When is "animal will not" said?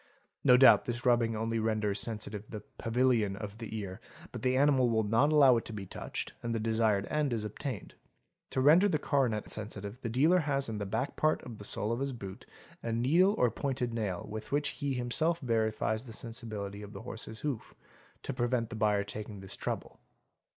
4.57-5.31